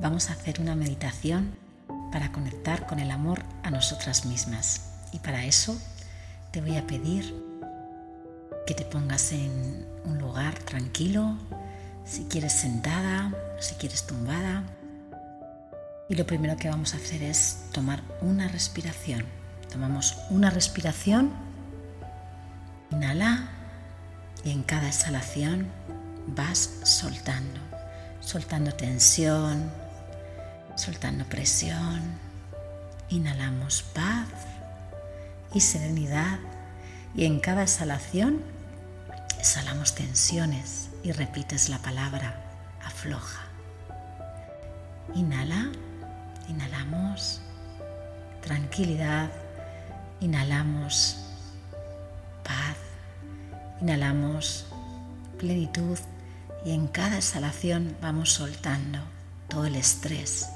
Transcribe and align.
vamos 0.00 0.30
a 0.30 0.32
hacer 0.32 0.60
una 0.60 0.74
meditación 0.74 1.56
para 2.12 2.32
conectar 2.32 2.86
con 2.86 3.00
el 3.00 3.10
amor 3.10 3.42
a 3.62 3.70
nosotras 3.70 4.24
mismas. 4.24 4.82
Y 5.12 5.18
para 5.18 5.44
eso 5.44 5.78
te 6.50 6.60
voy 6.60 6.76
a 6.76 6.86
pedir 6.86 7.34
que 8.66 8.74
te 8.74 8.84
pongas 8.84 9.32
en 9.32 9.86
un 10.04 10.18
lugar 10.18 10.58
tranquilo, 10.58 11.36
si 12.04 12.24
quieres 12.24 12.52
sentada, 12.52 13.32
si 13.60 13.74
quieres 13.76 14.06
tumbada. 14.06 14.64
Y 16.08 16.14
lo 16.14 16.26
primero 16.26 16.56
que 16.56 16.68
vamos 16.68 16.94
a 16.94 16.98
hacer 16.98 17.22
es 17.22 17.64
tomar 17.72 18.02
una 18.20 18.48
respiración. 18.48 19.24
Tomamos 19.70 20.16
una 20.30 20.50
respiración, 20.50 21.30
inhala 22.90 23.48
y 24.44 24.50
en 24.50 24.62
cada 24.62 24.88
exhalación 24.88 25.66
vas 26.26 26.70
soltando, 26.84 27.60
soltando 28.20 28.72
tensión, 28.72 29.70
soltando 30.78 31.24
presión. 31.24 32.00
Inhalamos 33.10 33.82
paz 33.82 34.28
y 35.52 35.60
serenidad. 35.60 36.38
Y 37.14 37.24
en 37.24 37.40
cada 37.40 37.62
exhalación 37.62 38.42
exhalamos 39.38 39.94
tensiones 39.94 40.90
y 41.02 41.12
repites 41.12 41.68
la 41.68 41.78
palabra 41.78 42.42
afloja. 42.84 43.44
Inhala, 45.14 45.70
inhalamos 46.48 47.40
tranquilidad, 48.42 49.30
inhalamos 50.20 51.18
paz, 52.44 52.76
inhalamos 53.80 54.66
plenitud. 55.38 55.98
Y 56.64 56.72
en 56.72 56.88
cada 56.88 57.16
exhalación 57.16 57.96
vamos 58.00 58.32
soltando 58.32 58.98
todo 59.48 59.64
el 59.64 59.76
estrés, 59.76 60.48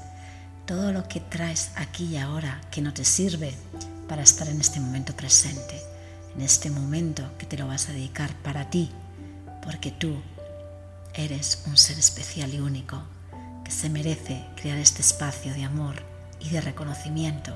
todo 0.65 0.93
lo 0.93 1.07
que 1.07 1.19
traes 1.19 1.71
aquí 1.75 2.05
y 2.05 2.17
ahora 2.17 2.61
que 2.71 2.81
no 2.81 2.93
te 2.93 3.03
sirve 3.03 3.53
para 4.07 4.23
estar 4.23 4.47
en 4.47 4.61
este 4.61 4.79
momento 4.79 5.15
presente, 5.15 5.81
en 6.35 6.41
este 6.41 6.69
momento 6.69 7.23
que 7.37 7.45
te 7.45 7.57
lo 7.57 7.67
vas 7.67 7.89
a 7.89 7.93
dedicar 7.93 8.33
para 8.37 8.69
ti, 8.69 8.89
porque 9.63 9.91
tú 9.91 10.15
eres 11.13 11.63
un 11.67 11.77
ser 11.77 11.99
especial 11.99 12.53
y 12.53 12.59
único 12.59 13.01
que 13.63 13.71
se 13.71 13.89
merece 13.89 14.45
crear 14.55 14.77
este 14.77 15.01
espacio 15.01 15.53
de 15.53 15.63
amor 15.63 15.95
y 16.39 16.49
de 16.49 16.61
reconocimiento. 16.61 17.55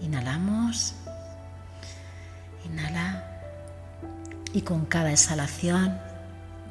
Inhalamos, 0.00 0.94
inhala 2.64 3.24
y 4.52 4.62
con 4.62 4.86
cada 4.86 5.10
exhalación 5.10 5.98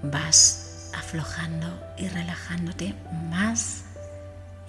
vas 0.03 0.89
aflojando 0.95 1.67
y 1.97 2.07
relajándote 2.07 2.95
más 3.29 3.83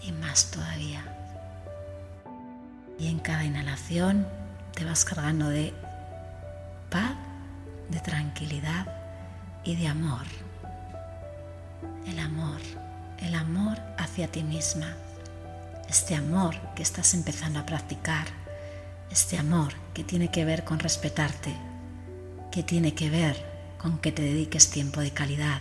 y 0.03 0.13
más 0.13 0.51
todavía. 0.51 1.05
Y 2.99 3.09
en 3.09 3.19
cada 3.19 3.45
inhalación 3.45 4.27
te 4.75 4.85
vas 4.85 5.05
cargando 5.05 5.49
de 5.49 5.75
paz, 6.91 7.17
de 7.89 8.01
tranquilidad 8.01 8.87
y 9.65 9.77
de 9.77 9.89
amor. 9.89 10.25
El 12.07 12.19
amor, 12.19 12.61
el 13.19 13.35
amor 13.35 13.79
hacia 13.99 14.29
ti 14.29 14.43
misma. 14.43 14.95
Este 15.89 16.15
amor 16.15 16.57
que 16.75 16.83
estás 16.83 17.15
empezando 17.15 17.61
a 17.61 17.67
practicar. 17.67 18.27
Este 19.11 19.39
amor 19.39 19.73
que 19.95 20.05
tiene 20.05 20.31
que 20.31 20.45
ver 20.45 20.65
con 20.65 20.79
respetarte, 20.79 21.55
que 22.51 22.63
tiene 22.63 22.95
que 22.95 23.09
ver 23.09 23.37
con 23.79 23.99
que 23.99 24.11
te 24.11 24.23
dediques 24.23 24.71
tiempo 24.71 25.01
de 25.01 25.13
calidad, 25.13 25.61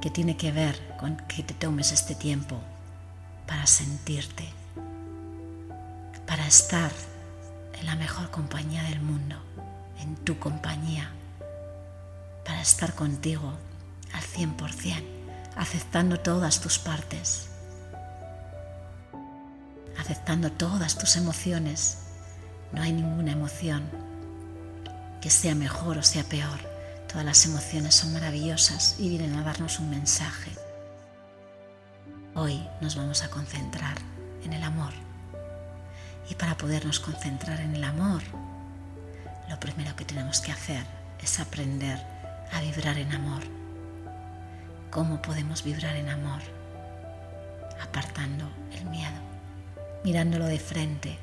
que 0.00 0.10
tiene 0.10 0.36
que 0.36 0.50
ver 0.50 0.96
con 0.98 1.16
que 1.28 1.42
te 1.42 1.52
tomes 1.52 1.92
este 1.92 2.14
tiempo 2.14 2.60
para 3.50 3.66
sentirte, 3.66 4.48
para 6.24 6.46
estar 6.46 6.92
en 7.80 7.84
la 7.84 7.96
mejor 7.96 8.30
compañía 8.30 8.84
del 8.84 9.00
mundo, 9.00 9.34
en 9.98 10.14
tu 10.14 10.38
compañía, 10.38 11.10
para 12.44 12.62
estar 12.62 12.94
contigo 12.94 13.52
al 14.12 14.22
100%, 14.22 15.02
aceptando 15.56 16.20
todas 16.20 16.60
tus 16.60 16.78
partes, 16.78 17.48
aceptando 19.98 20.52
todas 20.52 20.96
tus 20.96 21.16
emociones. 21.16 21.98
No 22.70 22.82
hay 22.82 22.92
ninguna 22.92 23.32
emoción 23.32 23.82
que 25.20 25.28
sea 25.28 25.56
mejor 25.56 25.98
o 25.98 26.04
sea 26.04 26.22
peor. 26.22 26.60
Todas 27.08 27.24
las 27.24 27.44
emociones 27.46 27.96
son 27.96 28.12
maravillosas 28.12 28.94
y 29.00 29.08
vienen 29.08 29.34
a 29.34 29.42
darnos 29.42 29.80
un 29.80 29.90
mensaje. 29.90 30.52
Hoy 32.36 32.64
nos 32.80 32.94
vamos 32.94 33.24
a 33.24 33.28
concentrar 33.28 33.96
en 34.44 34.52
el 34.52 34.62
amor. 34.62 34.92
Y 36.28 36.36
para 36.36 36.56
podernos 36.56 37.00
concentrar 37.00 37.60
en 37.60 37.74
el 37.74 37.82
amor, 37.82 38.22
lo 39.48 39.58
primero 39.58 39.96
que 39.96 40.04
tenemos 40.04 40.40
que 40.40 40.52
hacer 40.52 40.84
es 41.20 41.40
aprender 41.40 41.98
a 42.52 42.60
vibrar 42.60 42.98
en 42.98 43.12
amor. 43.12 43.42
¿Cómo 44.92 45.20
podemos 45.20 45.64
vibrar 45.64 45.96
en 45.96 46.08
amor? 46.08 46.40
Apartando 47.82 48.48
el 48.74 48.84
miedo, 48.84 49.20
mirándolo 50.04 50.46
de 50.46 50.60
frente. 50.60 51.18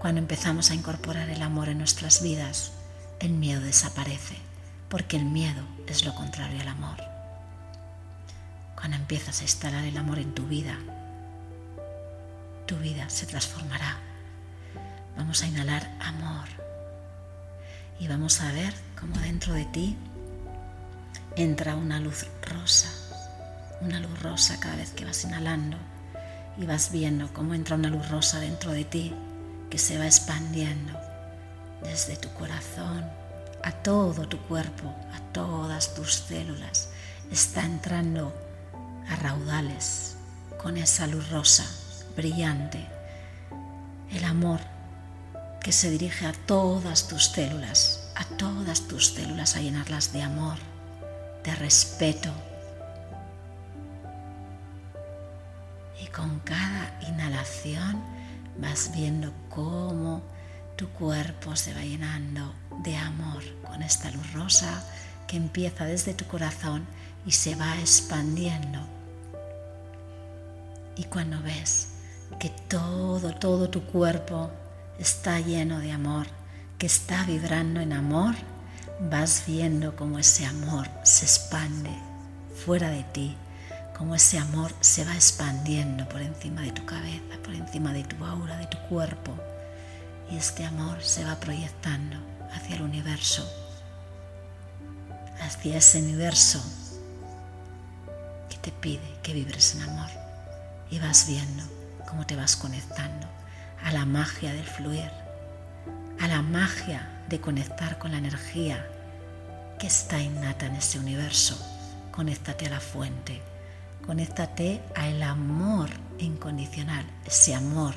Cuando 0.00 0.20
empezamos 0.20 0.70
a 0.70 0.74
incorporar 0.74 1.28
el 1.28 1.42
amor 1.42 1.68
en 1.68 1.78
nuestras 1.78 2.22
vidas, 2.22 2.72
el 3.20 3.32
miedo 3.32 3.60
desaparece, 3.60 4.36
porque 4.88 5.18
el 5.18 5.26
miedo 5.26 5.62
es 5.86 6.06
lo 6.06 6.14
contrario 6.14 6.62
al 6.62 6.68
amor. 6.68 7.11
Cuando 8.82 8.96
empiezas 8.96 9.38
a 9.38 9.44
instalar 9.44 9.84
el 9.84 9.96
amor 9.96 10.18
en 10.18 10.34
tu 10.34 10.44
vida, 10.48 10.76
tu 12.66 12.76
vida 12.78 13.08
se 13.08 13.26
transformará. 13.26 13.96
Vamos 15.16 15.40
a 15.40 15.46
inhalar 15.46 15.88
amor 16.00 16.48
y 18.00 18.08
vamos 18.08 18.40
a 18.40 18.50
ver 18.50 18.74
cómo 18.98 19.16
dentro 19.18 19.54
de 19.54 19.66
ti 19.66 19.96
entra 21.36 21.76
una 21.76 22.00
luz 22.00 22.26
rosa, 22.42 22.90
una 23.82 24.00
luz 24.00 24.20
rosa 24.20 24.58
cada 24.58 24.74
vez 24.74 24.90
que 24.90 25.04
vas 25.04 25.22
inhalando 25.22 25.76
y 26.58 26.66
vas 26.66 26.90
viendo 26.90 27.32
cómo 27.32 27.54
entra 27.54 27.76
una 27.76 27.88
luz 27.88 28.08
rosa 28.08 28.40
dentro 28.40 28.72
de 28.72 28.84
ti 28.84 29.14
que 29.70 29.78
se 29.78 29.96
va 29.96 30.06
expandiendo 30.06 30.98
desde 31.84 32.16
tu 32.16 32.32
corazón 32.34 33.08
a 33.62 33.70
todo 33.70 34.26
tu 34.26 34.38
cuerpo, 34.38 34.92
a 35.14 35.20
todas 35.32 35.94
tus 35.94 36.14
células. 36.14 36.88
Está 37.30 37.64
entrando 37.64 38.50
a 39.12 39.16
raudales 39.16 40.16
con 40.62 40.76
esa 40.76 41.06
luz 41.06 41.28
rosa 41.30 41.66
brillante, 42.16 42.86
el 44.10 44.24
amor 44.24 44.60
que 45.60 45.72
se 45.72 45.90
dirige 45.90 46.26
a 46.26 46.32
todas 46.32 47.08
tus 47.08 47.26
células, 47.26 48.10
a 48.16 48.24
todas 48.36 48.88
tus 48.88 49.14
células, 49.14 49.56
a 49.56 49.60
llenarlas 49.60 50.12
de 50.12 50.22
amor, 50.22 50.56
de 51.44 51.54
respeto. 51.54 52.32
Y 56.02 56.06
con 56.06 56.40
cada 56.40 56.98
inhalación 57.08 58.02
vas 58.58 58.90
viendo 58.94 59.32
cómo 59.48 60.22
tu 60.76 60.88
cuerpo 60.90 61.54
se 61.54 61.74
va 61.74 61.82
llenando 61.82 62.54
de 62.82 62.96
amor 62.96 63.42
con 63.62 63.82
esta 63.82 64.10
luz 64.10 64.32
rosa 64.32 64.84
que 65.26 65.36
empieza 65.36 65.84
desde 65.84 66.14
tu 66.14 66.26
corazón 66.26 66.86
y 67.26 67.32
se 67.32 67.54
va 67.54 67.78
expandiendo. 67.78 69.01
Y 70.96 71.04
cuando 71.04 71.40
ves 71.42 71.88
que 72.38 72.50
todo, 72.68 73.34
todo 73.34 73.70
tu 73.70 73.84
cuerpo 73.86 74.50
está 74.98 75.40
lleno 75.40 75.78
de 75.78 75.92
amor, 75.92 76.26
que 76.78 76.86
está 76.86 77.24
vibrando 77.24 77.80
en 77.80 77.92
amor, 77.92 78.34
vas 79.10 79.44
viendo 79.46 79.96
cómo 79.96 80.18
ese 80.18 80.46
amor 80.46 80.88
se 81.02 81.24
expande 81.24 81.90
fuera 82.64 82.90
de 82.90 83.02
ti, 83.04 83.36
cómo 83.96 84.14
ese 84.14 84.38
amor 84.38 84.72
se 84.80 85.04
va 85.04 85.14
expandiendo 85.14 86.08
por 86.08 86.20
encima 86.20 86.62
de 86.62 86.72
tu 86.72 86.84
cabeza, 86.84 87.36
por 87.42 87.54
encima 87.54 87.92
de 87.92 88.04
tu 88.04 88.24
aura, 88.24 88.56
de 88.58 88.66
tu 88.66 88.78
cuerpo. 88.88 89.32
Y 90.30 90.36
este 90.36 90.64
amor 90.64 91.02
se 91.02 91.24
va 91.24 91.36
proyectando 91.36 92.16
hacia 92.52 92.76
el 92.76 92.82
universo, 92.82 93.48
hacia 95.40 95.76
ese 95.76 96.00
universo 96.00 96.62
que 98.48 98.56
te 98.58 98.72
pide 98.72 99.18
que 99.22 99.34
vibres 99.34 99.74
en 99.74 99.82
amor. 99.82 100.21
Y 100.92 100.98
vas 100.98 101.26
viendo 101.26 101.64
cómo 102.06 102.26
te 102.26 102.36
vas 102.36 102.54
conectando 102.54 103.26
a 103.82 103.92
la 103.92 104.04
magia 104.04 104.52
del 104.52 104.66
fluir, 104.66 105.10
a 106.20 106.28
la 106.28 106.42
magia 106.42 107.08
de 107.30 107.40
conectar 107.40 107.98
con 107.98 108.12
la 108.12 108.18
energía 108.18 108.86
que 109.78 109.86
está 109.86 110.20
innata 110.20 110.66
en 110.66 110.76
ese 110.76 110.98
universo. 110.98 111.56
Conéctate 112.10 112.66
a 112.66 112.70
la 112.70 112.80
fuente, 112.80 113.40
conéctate 114.04 114.82
al 114.94 115.22
amor 115.22 115.88
incondicional, 116.18 117.06
ese 117.24 117.54
amor 117.54 117.94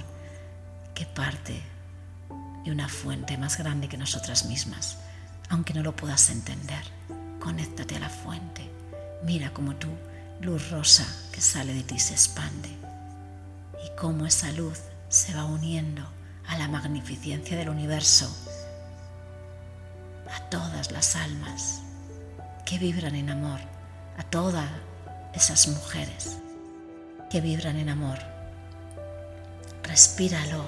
que 0.94 1.06
parte 1.06 1.62
de 2.64 2.72
una 2.72 2.88
fuente 2.88 3.38
más 3.38 3.58
grande 3.58 3.90
que 3.90 3.98
nosotras 3.98 4.46
mismas, 4.46 5.00
aunque 5.50 5.74
no 5.74 5.84
lo 5.84 5.98
puedas 5.98 6.30
entender. 6.30 6.86
Conéctate 7.42 7.98
a 7.98 8.00
la 8.00 8.10
fuente, 8.10 8.72
mira 9.26 9.52
cómo 9.52 9.76
tú 9.76 9.90
luz 10.40 10.72
rosa 10.72 11.06
que 11.34 11.42
sale 11.42 11.74
de 11.74 11.84
ti 11.84 12.00
se 12.00 12.14
expande 12.14 12.85
y 13.86 13.90
cómo 13.96 14.26
esa 14.26 14.52
luz 14.52 14.82
se 15.10 15.34
va 15.36 15.46
uniendo 15.46 16.02
a 16.48 16.58
la 16.58 16.68
magnificencia 16.68 17.56
del 17.56 17.70
universo, 17.70 18.28
a 20.34 20.50
todas 20.50 20.92
las 20.92 21.16
almas 21.16 21.82
que 22.66 22.80
vibran 22.80 23.16
en 23.16 23.30
amor, 23.30 23.60
a 24.18 24.24
todas 24.24 24.70
esas 25.34 25.68
mujeres 25.68 26.38
que 27.30 27.42
vibran 27.42 27.78
en 27.78 27.90
amor. 27.90 28.18
Respíralo, 29.84 30.66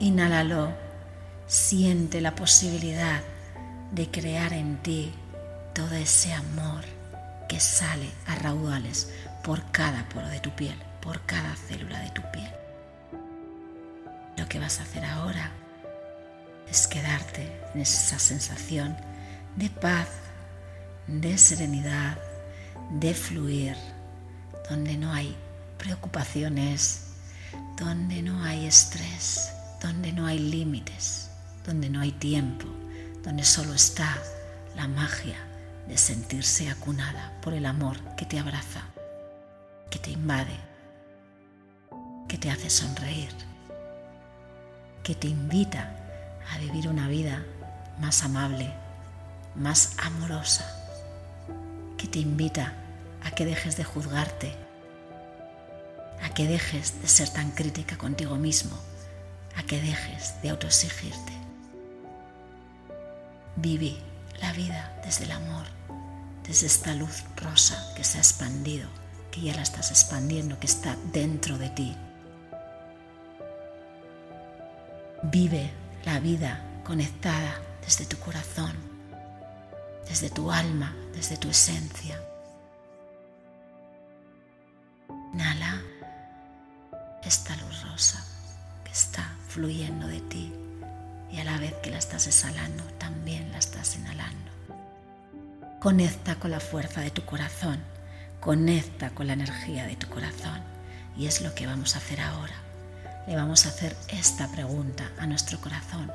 inhálalo, 0.00 0.72
siente 1.46 2.22
la 2.22 2.34
posibilidad 2.34 3.20
de 3.90 4.10
crear 4.10 4.54
en 4.54 4.82
ti 4.82 5.12
todo 5.74 5.94
ese 5.94 6.32
amor 6.32 6.84
que 7.48 7.60
sale 7.60 8.10
a 8.26 8.36
raudales 8.36 9.12
por 9.44 9.70
cada 9.70 10.08
poro 10.08 10.28
de 10.28 10.40
tu 10.40 10.50
piel, 10.50 10.76
por 11.02 11.20
cada 11.26 11.54
célula 11.56 11.98
de 12.00 12.10
tu 12.10 12.22
piel. 12.32 12.50
Lo 14.36 14.48
que 14.48 14.58
vas 14.58 14.78
a 14.80 14.84
hacer 14.84 15.04
ahora 15.04 15.50
es 16.70 16.86
quedarte 16.86 17.60
en 17.74 17.82
esa 17.82 18.18
sensación 18.18 18.96
de 19.56 19.68
paz, 19.68 20.08
de 21.06 21.36
serenidad, 21.36 22.16
de 22.90 23.12
fluir, 23.12 23.76
donde 24.70 24.96
no 24.96 25.12
hay 25.12 25.36
preocupaciones, 25.76 27.08
donde 27.76 28.22
no 28.22 28.42
hay 28.44 28.66
estrés, 28.66 29.52
donde 29.82 30.12
no 30.12 30.26
hay 30.26 30.38
límites, 30.38 31.30
donde 31.66 31.90
no 31.90 32.00
hay 32.00 32.12
tiempo, 32.12 32.66
donde 33.22 33.44
solo 33.44 33.74
está 33.74 34.16
la 34.76 34.88
magia 34.88 35.36
de 35.88 35.98
sentirse 35.98 36.70
acunada 36.70 37.38
por 37.42 37.52
el 37.52 37.66
amor 37.66 37.98
que 38.16 38.24
te 38.24 38.38
abraza, 38.38 38.82
que 39.90 39.98
te 39.98 40.12
invade, 40.12 40.71
que 42.32 42.38
te 42.38 42.50
hace 42.50 42.70
sonreír, 42.70 43.28
que 45.02 45.14
te 45.14 45.26
invita 45.28 45.94
a 46.50 46.56
vivir 46.56 46.88
una 46.88 47.06
vida 47.06 47.44
más 48.00 48.22
amable, 48.22 48.72
más 49.54 49.98
amorosa, 49.98 50.64
que 51.98 52.06
te 52.06 52.20
invita 52.20 52.72
a 53.22 53.32
que 53.32 53.44
dejes 53.44 53.76
de 53.76 53.84
juzgarte, 53.84 54.56
a 56.22 56.30
que 56.30 56.46
dejes 56.46 57.02
de 57.02 57.08
ser 57.08 57.28
tan 57.28 57.50
crítica 57.50 57.98
contigo 57.98 58.36
mismo, 58.36 58.78
a 59.54 59.62
que 59.64 59.78
dejes 59.82 60.40
de 60.40 60.48
autoexigirte. 60.48 61.32
Vive 63.56 63.94
la 64.40 64.54
vida 64.54 64.98
desde 65.04 65.24
el 65.24 65.32
amor, 65.32 65.66
desde 66.48 66.66
esta 66.66 66.94
luz 66.94 67.24
rosa 67.36 67.92
que 67.94 68.04
se 68.04 68.16
ha 68.16 68.22
expandido, 68.22 68.88
que 69.30 69.42
ya 69.42 69.54
la 69.54 69.60
estás 69.60 69.90
expandiendo, 69.90 70.58
que 70.58 70.66
está 70.66 70.96
dentro 71.12 71.58
de 71.58 71.68
ti. 71.68 71.94
Vive 75.24 75.70
la 76.04 76.18
vida 76.18 76.60
conectada 76.82 77.60
desde 77.80 78.06
tu 78.06 78.18
corazón, 78.18 78.72
desde 80.08 80.30
tu 80.30 80.50
alma, 80.50 80.96
desde 81.14 81.36
tu 81.36 81.48
esencia. 81.48 82.20
Inhala 85.32 85.80
esta 87.22 87.54
luz 87.56 87.84
rosa 87.84 88.26
que 88.84 88.90
está 88.90 89.36
fluyendo 89.46 90.08
de 90.08 90.20
ti 90.22 90.52
y 91.30 91.38
a 91.38 91.44
la 91.44 91.56
vez 91.56 91.72
que 91.84 91.90
la 91.90 91.98
estás 91.98 92.26
exhalando 92.26 92.82
también 92.98 93.52
la 93.52 93.58
estás 93.58 93.94
inhalando. 93.94 94.50
Conecta 95.80 96.34
con 96.34 96.50
la 96.50 96.60
fuerza 96.60 97.00
de 97.00 97.12
tu 97.12 97.24
corazón, 97.24 97.78
conecta 98.40 99.10
con 99.10 99.28
la 99.28 99.34
energía 99.34 99.86
de 99.86 99.94
tu 99.94 100.08
corazón 100.08 100.60
y 101.16 101.26
es 101.26 101.42
lo 101.42 101.54
que 101.54 101.68
vamos 101.68 101.94
a 101.94 101.98
hacer 101.98 102.20
ahora. 102.20 102.71
Le 103.26 103.36
vamos 103.36 103.66
a 103.66 103.68
hacer 103.68 103.96
esta 104.08 104.48
pregunta 104.48 105.10
a 105.18 105.26
nuestro 105.26 105.60
corazón. 105.60 106.10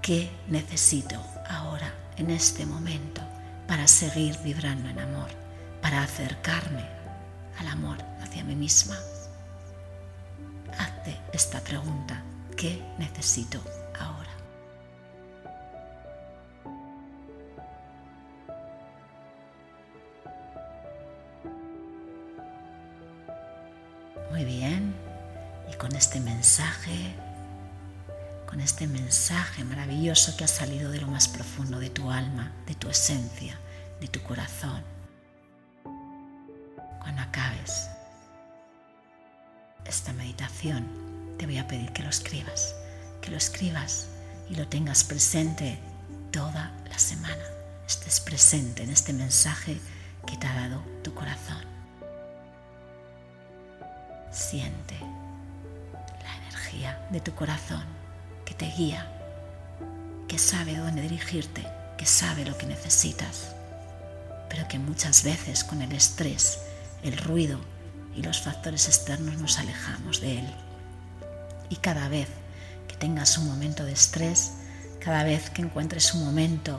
¿Qué 0.00 0.30
necesito 0.48 1.22
ahora, 1.48 1.94
en 2.16 2.30
este 2.30 2.66
momento, 2.66 3.22
para 3.68 3.86
seguir 3.86 4.36
vibrando 4.38 4.88
en 4.88 4.98
amor, 4.98 5.30
para 5.80 6.02
acercarme 6.02 6.84
al 7.58 7.68
amor 7.68 7.98
hacia 8.20 8.42
mí 8.42 8.56
misma? 8.56 8.96
Hazte 10.78 11.16
esta 11.32 11.60
pregunta. 11.60 12.22
¿Qué 12.56 12.82
necesito 12.98 13.62
con 28.52 28.60
este 28.60 28.86
mensaje 28.86 29.64
maravilloso 29.64 30.36
que 30.36 30.44
ha 30.44 30.46
salido 30.46 30.90
de 30.90 31.00
lo 31.00 31.06
más 31.06 31.26
profundo 31.26 31.80
de 31.80 31.88
tu 31.88 32.10
alma, 32.10 32.52
de 32.66 32.74
tu 32.74 32.90
esencia, 32.90 33.58
de 33.98 34.08
tu 34.08 34.22
corazón, 34.22 34.84
cuando 37.00 37.22
acabes 37.22 37.88
esta 39.86 40.12
meditación, 40.12 40.86
te 41.38 41.46
voy 41.46 41.56
a 41.56 41.66
pedir 41.66 41.94
que 41.94 42.02
lo 42.02 42.10
escribas, 42.10 42.74
que 43.22 43.30
lo 43.30 43.38
escribas 43.38 44.08
y 44.50 44.56
lo 44.56 44.68
tengas 44.68 45.02
presente 45.02 45.78
toda 46.30 46.72
la 46.90 46.98
semana. 46.98 47.44
Estés 47.86 48.20
presente 48.20 48.82
en 48.82 48.90
este 48.90 49.14
mensaje 49.14 49.80
que 50.26 50.36
te 50.36 50.46
ha 50.46 50.52
dado 50.52 50.82
tu 51.02 51.14
corazón. 51.14 51.64
Siente 54.30 54.98
la 56.22 56.36
energía 56.36 57.08
de 57.10 57.20
tu 57.22 57.34
corazón 57.34 58.01
que 58.52 58.66
te 58.66 58.76
guía, 58.76 59.06
que 60.28 60.38
sabe 60.38 60.76
dónde 60.76 61.00
dirigirte, 61.00 61.66
que 61.96 62.04
sabe 62.04 62.44
lo 62.44 62.58
que 62.58 62.66
necesitas, 62.66 63.54
pero 64.50 64.68
que 64.68 64.78
muchas 64.78 65.24
veces 65.24 65.64
con 65.64 65.80
el 65.80 65.92
estrés, 65.92 66.58
el 67.02 67.16
ruido 67.16 67.58
y 68.14 68.22
los 68.22 68.42
factores 68.42 68.88
externos 68.88 69.38
nos 69.38 69.58
alejamos 69.58 70.20
de 70.20 70.40
él. 70.40 70.54
Y 71.70 71.76
cada 71.76 72.08
vez 72.08 72.28
que 72.88 72.96
tengas 72.96 73.38
un 73.38 73.46
momento 73.46 73.86
de 73.86 73.92
estrés, 73.92 74.52
cada 75.00 75.24
vez 75.24 75.48
que 75.48 75.62
encuentres 75.62 76.12
un 76.12 76.22
momento 76.22 76.78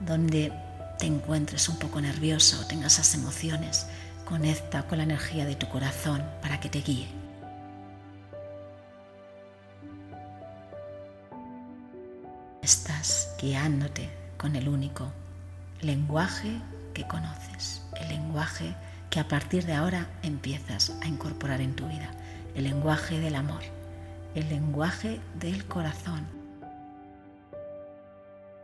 donde 0.00 0.52
te 0.98 1.04
encuentres 1.04 1.68
un 1.68 1.78
poco 1.78 2.00
nerviosa 2.00 2.58
o 2.60 2.66
tengas 2.66 2.94
esas 2.94 3.14
emociones, 3.14 3.86
Conecta 4.30 4.84
con 4.84 4.98
la 4.98 5.02
energía 5.02 5.44
de 5.44 5.56
tu 5.56 5.68
corazón 5.68 6.22
para 6.40 6.60
que 6.60 6.68
te 6.68 6.82
guíe. 6.82 7.19
Guiándote 13.40 14.10
con 14.36 14.56
el 14.56 14.68
único 14.68 15.12
lenguaje 15.80 16.60
que 16.94 17.06
conoces, 17.06 17.82
el 18.00 18.08
lenguaje 18.08 18.74
que 19.08 19.20
a 19.20 19.28
partir 19.28 19.64
de 19.66 19.74
ahora 19.74 20.08
empiezas 20.22 20.92
a 21.02 21.06
incorporar 21.06 21.60
en 21.60 21.74
tu 21.74 21.86
vida, 21.88 22.10
el 22.54 22.64
lenguaje 22.64 23.18
del 23.18 23.34
amor, 23.34 23.62
el 24.34 24.48
lenguaje 24.48 25.20
del 25.34 25.64
corazón. 25.64 26.26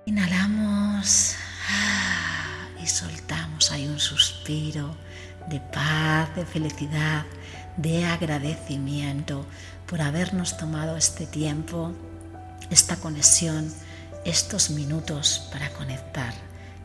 Inhalamos 0.04 1.34
ah, 1.68 2.68
y 2.80 2.86
soltamos, 2.86 3.72
hay 3.72 3.88
un 3.88 3.98
suspiro 3.98 4.94
de 5.48 5.60
paz, 5.60 6.34
de 6.36 6.44
felicidad, 6.44 7.24
de 7.76 8.04
agradecimiento 8.04 9.46
por 9.86 10.00
habernos 10.00 10.56
tomado 10.56 10.96
este 10.96 11.26
tiempo, 11.26 11.92
esta 12.70 12.96
conexión, 12.96 13.72
estos 14.26 14.70
minutos 14.70 15.48
para 15.52 15.70
conectar, 15.70 16.34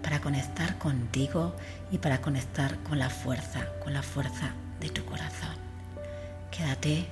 para 0.04 0.22
conectar 0.22 0.78
contigo 0.78 1.56
y 1.92 1.98
para 1.98 2.22
conectar 2.22 2.78
con 2.84 3.00
la 3.00 3.10
fuerza, 3.10 3.66
con 3.84 3.94
la 3.94 4.04
fuerza 4.04 4.52
de 4.80 4.90
tu 4.90 5.04
corazón. 5.06 5.56
Quédate 6.52 7.08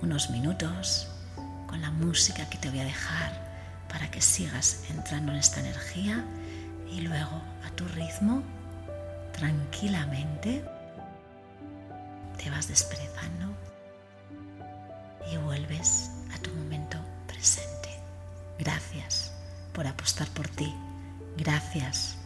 unos 0.00 0.30
minutos 0.30 1.08
con 1.66 1.82
la 1.82 1.90
música 1.90 2.48
que 2.48 2.58
te 2.58 2.70
voy 2.70 2.78
a 2.78 2.84
dejar 2.84 3.32
para 3.88 4.08
que 4.08 4.22
sigas 4.22 4.84
entrando 4.88 5.32
en 5.32 5.38
esta 5.38 5.58
energía 5.58 6.24
y 6.88 7.00
luego 7.00 7.42
a 7.66 7.70
tu 7.74 7.84
ritmo, 7.88 8.44
tranquilamente, 9.32 10.64
te 12.38 12.50
vas 12.50 12.68
desperezando 12.68 13.52
y 15.32 15.36
vuelves 15.38 16.08
a 16.32 16.38
tu 16.38 16.50
momento 16.50 16.98
presente. 17.26 17.88
Gracias 18.60 19.31
por 19.72 19.86
apostar 19.86 20.28
por 20.28 20.48
ti. 20.48 20.74
Gracias 21.36 22.16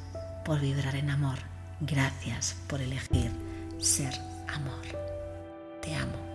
por 0.44 0.60
vibrar 0.60 0.94
en 0.96 1.10
amor. 1.10 1.38
Gracias 1.80 2.56
por 2.68 2.80
elegir 2.80 3.30
ser 3.78 4.14
amor. 4.48 4.86
Te 5.82 5.94
amo. 5.94 6.25